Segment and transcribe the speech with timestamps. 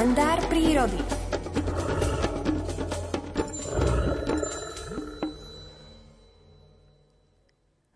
[0.00, 0.96] kalendár prírody.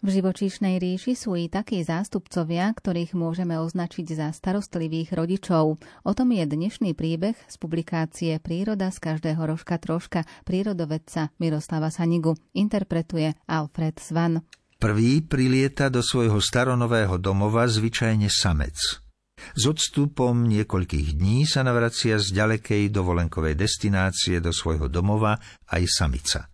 [0.04, 5.80] V živočíšnej ríši sú i takí zástupcovia, ktorých môžeme označiť za starostlivých rodičov.
[5.80, 12.36] O tom je dnešný príbeh z publikácie Príroda z každého rožka troška prírodovedca Miroslava Sanigu.
[12.52, 14.44] Interpretuje Alfred Svan.
[14.76, 19.03] Prvý prilieta do svojho staronového domova zvyčajne samec.
[19.52, 25.36] S odstupom niekoľkých dní sa navracia z ďalekej dovolenkovej destinácie do svojho domova
[25.68, 26.48] aj samica.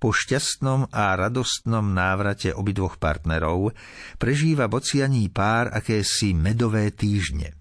[0.00, 3.76] Po šťastnom a radostnom návrate obidvoch partnerov
[4.16, 7.52] prežíva bocianí pár akési medové týždne.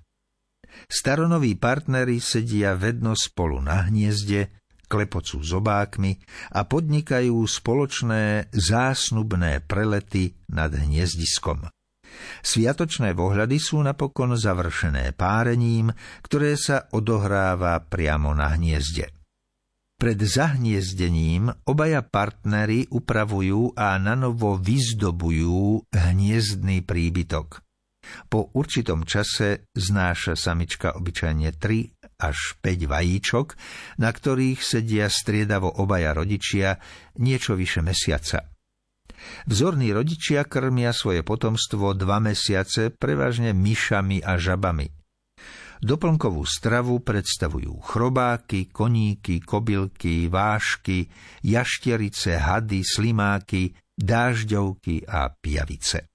[0.88, 4.52] Staronoví partnery sedia vedno spolu na hniezde,
[4.86, 6.20] klepocú zobákmi
[6.54, 11.68] a podnikajú spoločné zásnubné prelety nad hniezdiskom.
[12.42, 15.92] Sviatočné vohľady sú napokon završené párením,
[16.24, 19.12] ktoré sa odohráva priamo na hniezde.
[19.96, 27.64] Pred zahniezdením obaja partnery upravujú a nanovo vyzdobujú hniezdný príbytok.
[28.30, 33.48] Po určitom čase znáša samička obyčajne 3 až 5 vajíčok,
[33.98, 36.78] na ktorých sedia striedavo obaja rodičia
[37.18, 38.55] niečo vyše mesiaca.
[39.46, 44.90] Vzorní rodičia krmia svoje potomstvo dva mesiace prevažne myšami a žabami–
[45.86, 51.12] Doplnkovú stravu predstavujú chrobáky, koníky, kobylky, vášky,
[51.44, 56.15] jašterice, hady, slimáky, dážďovky a piavice.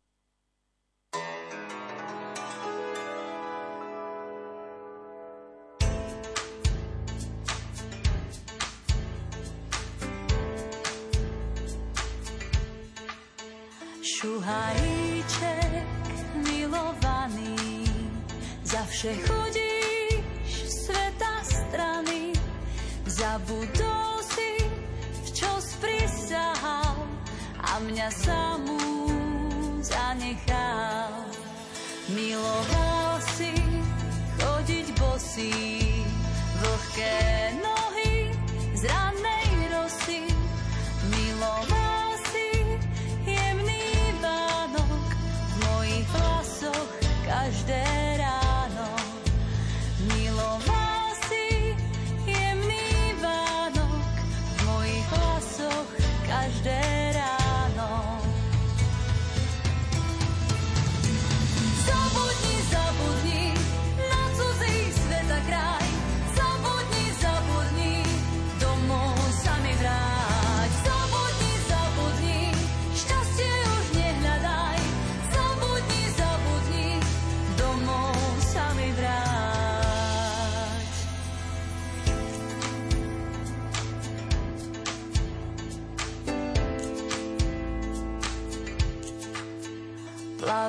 [14.20, 15.80] Šuhajíček
[16.44, 17.88] milovaný
[18.60, 22.36] Zawsze chodzisz sveta strany.
[23.08, 24.60] Zabudol si,
[25.24, 27.00] v čo sprisahal
[27.64, 29.08] A mňa samú
[29.80, 31.24] zanechal.
[32.12, 33.56] Miloval si
[34.36, 35.80] chodiť bosý
[36.60, 37.16] Vlhké
[37.64, 37.69] nohy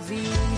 [0.01, 0.50] sozinho.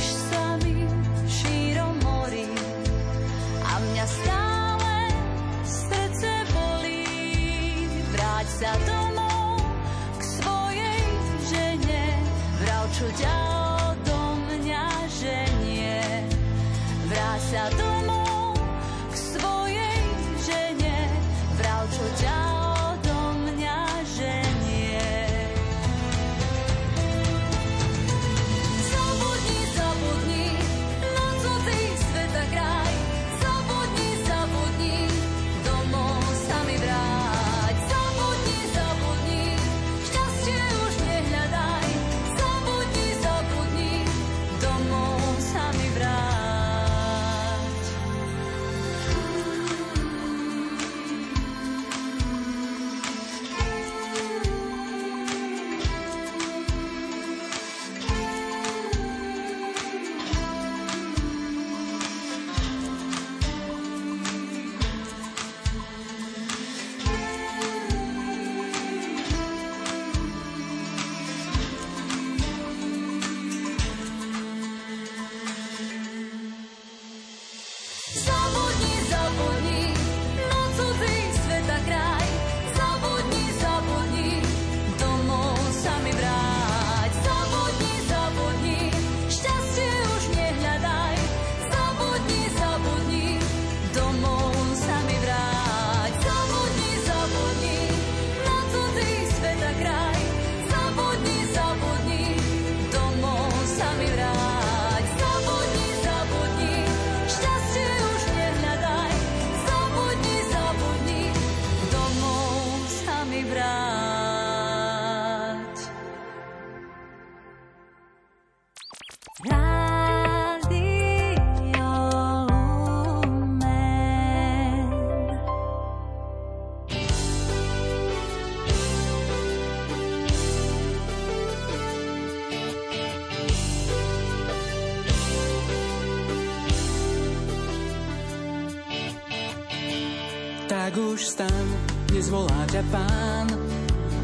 [140.63, 141.65] Tak už stan,
[142.07, 143.51] dnes volá ťa pán,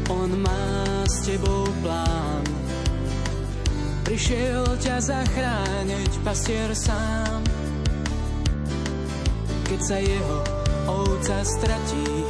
[0.08, 2.40] on má s tebou plán.
[4.08, 7.44] Prišiel ťa zachrániť pastier sám,
[9.68, 10.38] keď sa jeho
[10.88, 12.24] ovca stratí.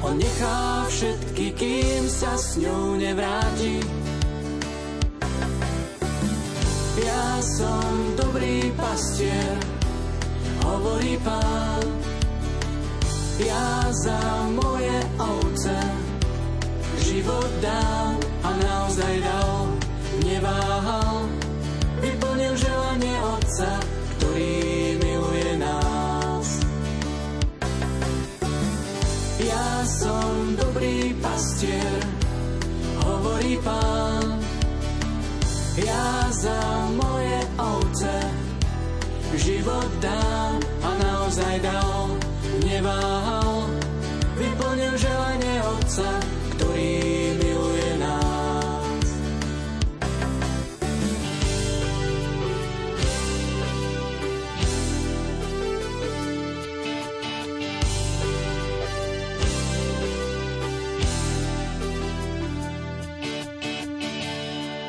[0.00, 3.84] On nechá všetky, kým sa s ňou nevráti.
[7.04, 9.60] Ja som dobrý pastier,
[10.64, 12.05] hovorí pán,
[13.38, 15.76] ja za moje ovce
[17.04, 19.68] život dám a naozaj dal,
[20.24, 21.28] neváhal,
[22.00, 23.72] vyplnil želanie Otca,
[24.16, 24.56] ktorý
[25.04, 26.48] miluje nás.
[29.44, 32.00] Ja som dobrý pastier,
[33.04, 34.40] hovorí pán,
[35.76, 38.16] ja za moje ovce
[39.36, 42.15] život dám a naozaj dal,
[42.64, 43.68] neváhal,
[44.40, 46.08] vyplnil želanie Otca,
[46.56, 46.96] ktorý
[47.36, 49.06] miluje nás.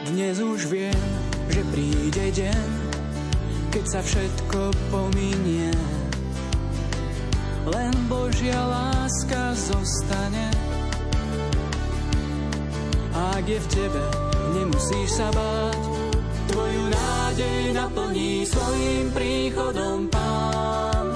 [0.07, 1.01] Dnes už viem,
[1.51, 2.67] že príde deň,
[3.75, 5.96] keď sa všetko pominie
[7.73, 10.47] len Božia láska zostane.
[13.11, 14.03] Ak je v tebe,
[14.55, 15.81] nemusíš sa báť,
[16.53, 21.07] tvoju nádej naplní svojim príchodom Pán.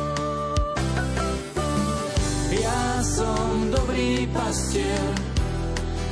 [2.51, 5.07] Ja som dobrý pastier,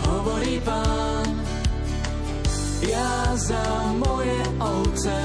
[0.07, 1.27] hovorí Pán,
[2.85, 5.19] ja za moje ovce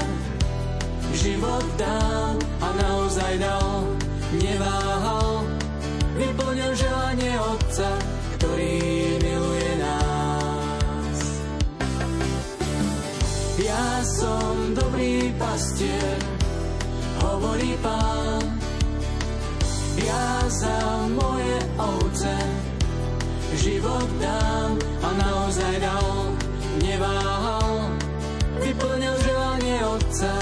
[1.15, 4.04] život dám a naozaj dal
[4.39, 5.43] neváhal,
[6.15, 7.89] vyplnil želanie Otca,
[8.39, 8.75] ktorý
[9.23, 11.19] miluje nás.
[13.59, 16.19] Ja som dobrý pastier,
[17.23, 18.43] hovorí Pán,
[19.95, 22.35] ja za moje ovce
[23.55, 26.35] život dám a naozaj dal,
[26.83, 27.95] neváhal,
[28.59, 30.33] vyplnil želanie Otca,